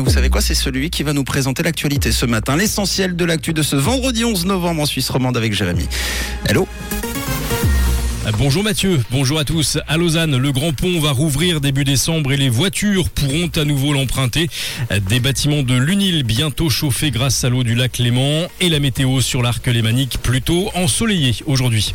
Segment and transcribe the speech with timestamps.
[0.00, 2.56] vous savez quoi C'est celui qui va nous présenter l'actualité ce matin.
[2.56, 5.86] L'essentiel de l'actu de ce vendredi 11 novembre en Suisse romande avec Jérémy.
[6.48, 6.66] Hello
[8.38, 9.78] Bonjour Mathieu, bonjour à tous.
[9.88, 13.92] À Lausanne, le Grand Pont va rouvrir début décembre et les voitures pourront à nouveau
[13.92, 14.48] l'emprunter.
[15.08, 19.20] Des bâtiments de l'UNIL bientôt chauffés grâce à l'eau du lac Léman et la météo
[19.20, 21.94] sur l'arc lémanique plutôt ensoleillée aujourd'hui.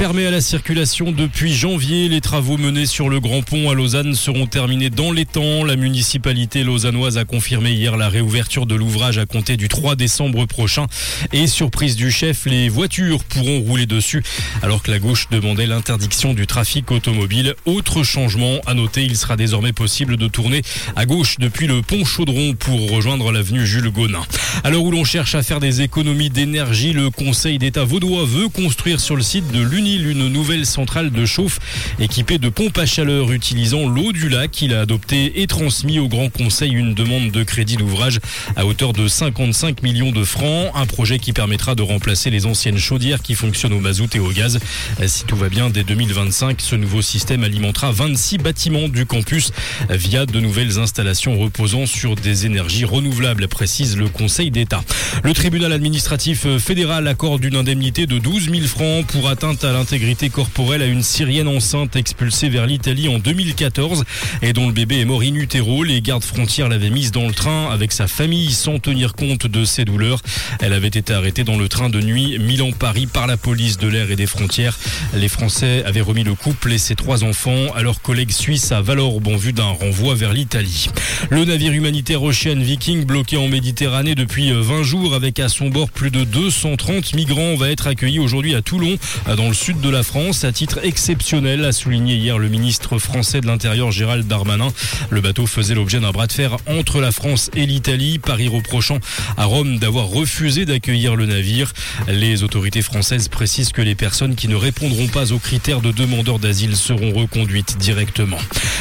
[0.00, 4.14] Fermé à la circulation depuis janvier, les travaux menés sur le Grand Pont à Lausanne
[4.14, 5.62] seront terminés dans les temps.
[5.62, 10.46] La municipalité lausannoise a confirmé hier la réouverture de l'ouvrage à compter du 3 décembre
[10.46, 10.86] prochain.
[11.34, 14.22] Et surprise du chef, les voitures pourront rouler dessus
[14.62, 17.54] alors que la gauche demandait l'interdiction du trafic automobile.
[17.66, 20.62] Autre changement à noter, il sera désormais possible de tourner
[20.96, 24.22] à gauche depuis le pont Chaudron pour rejoindre l'avenue Jules Gonin.
[24.64, 28.48] À l'heure où l'on cherche à faire des économies d'énergie, le Conseil d'État vaudois veut
[28.48, 29.60] construire sur le site de
[29.98, 31.58] une nouvelle centrale de chauffe
[31.98, 34.62] équipée de pompes à chaleur utilisant l'eau du lac.
[34.62, 38.20] Il a adopté et transmis au Grand Conseil une demande de crédit d'ouvrage
[38.56, 40.70] à hauteur de 55 millions de francs.
[40.74, 44.30] Un projet qui permettra de remplacer les anciennes chaudières qui fonctionnent au mazout et au
[44.30, 44.60] gaz.
[45.06, 49.52] Si tout va bien, dès 2025, ce nouveau système alimentera 26 bâtiments du campus
[49.88, 54.82] via de nouvelles installations reposant sur des énergies renouvelables, précise le Conseil d'État.
[55.24, 60.28] Le tribunal administratif fédéral accorde une indemnité de 12 000 francs pour atteinte à l'intégrité
[60.28, 64.04] corporelle à une Syrienne enceinte expulsée vers l'Italie en 2014
[64.42, 65.84] et dont le bébé est mort in utero.
[65.84, 69.64] Les gardes frontières l'avaient mise dans le train avec sa famille sans tenir compte de
[69.64, 70.20] ses douleurs.
[70.60, 74.10] Elle avait été arrêtée dans le train de nuit Milan-Paris par la police de l'air
[74.10, 74.78] et des frontières.
[75.14, 78.82] Les Français avaient remis le couple et ses trois enfants à leurs collègues suisses à
[78.82, 80.88] Valorbe en vue d'un renvoi vers l'Italie.
[81.30, 85.88] Le navire humanitaire Ocean Viking bloqué en Méditerranée depuis 20 jours avec à son bord
[85.90, 88.98] plus de 230 migrants va être accueilli aujourd'hui à Toulon
[89.38, 93.40] dans le sud de la France à titre exceptionnel, a souligné hier le ministre français
[93.40, 94.68] de l'Intérieur Gérald Darmanin.
[95.10, 98.98] Le bateau faisait l'objet d'un bras de fer entre la France et l'Italie, Paris reprochant
[99.36, 101.72] à Rome d'avoir refusé d'accueillir le navire.
[102.08, 106.38] Les autorités françaises précisent que les personnes qui ne répondront pas aux critères de demandeurs
[106.38, 108.38] d'asile seront reconduites directement.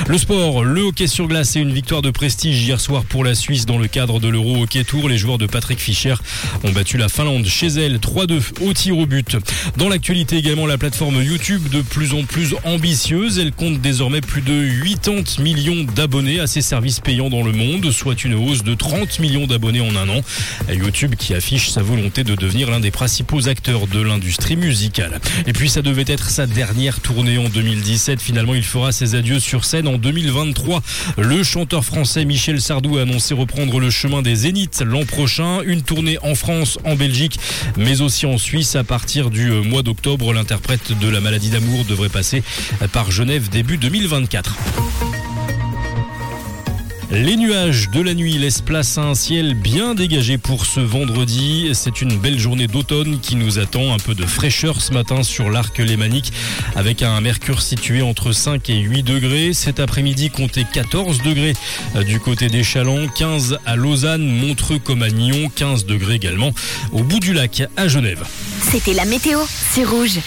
[0.07, 3.35] Le sport, le hockey sur glace et une victoire de prestige hier soir pour la
[3.35, 5.09] Suisse dans le cadre de l'Euro Hockey Tour.
[5.09, 6.15] Les joueurs de Patrick Fischer
[6.63, 9.37] ont battu la Finlande chez elle 3-2 au tir au but.
[9.77, 13.37] Dans l'actualité également, la plateforme YouTube de plus en plus ambitieuse.
[13.37, 17.91] Elle compte désormais plus de 80 millions d'abonnés à ses services payants dans le monde,
[17.91, 20.21] soit une hausse de 30 millions d'abonnés en un an.
[20.71, 25.19] YouTube qui affiche sa volonté de devenir l'un des principaux acteurs de l'industrie musicale.
[25.47, 28.21] Et puis ça devait être sa dernière tournée en 2017.
[28.21, 30.81] Finalement, il fera ses adieux sur scène en 2023.
[31.17, 35.59] Le chanteur français Michel Sardou a annoncé reprendre le chemin des Zéniths l'an prochain.
[35.65, 37.37] Une tournée en France, en Belgique,
[37.75, 40.31] mais aussi en Suisse à partir du mois d'octobre.
[40.31, 42.43] L'interprète de la maladie d'amour devrait passer
[42.93, 44.55] par Genève début 2024.
[47.11, 51.71] Les nuages de la nuit laissent place à un ciel bien dégagé pour ce vendredi.
[51.73, 53.95] C'est une belle journée d'automne qui nous attend.
[53.95, 56.31] Un peu de fraîcheur ce matin sur l'arc lémanique
[56.75, 59.53] avec un mercure situé entre 5 et 8 degrés.
[59.53, 61.53] Cet après-midi, comptez 14 degrés
[62.05, 66.51] du côté des Chalands, 15 à Lausanne, Montreux comme à Nyon, 15 degrés également
[66.91, 68.23] au bout du lac à Genève.
[68.61, 69.39] C'était la météo,
[69.73, 70.19] c'est rouge.